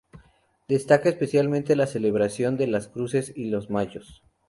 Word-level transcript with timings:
Destaca 0.67 1.09
especialmente 1.09 1.75
la 1.75 1.85
celebración 1.85 2.57
de 2.57 2.65
las 2.65 2.87
Cruces 2.87 3.31
y 3.35 3.51
los 3.51 3.69
Mayos. 3.69 4.23